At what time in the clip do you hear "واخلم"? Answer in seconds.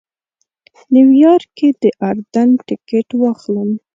3.21-3.69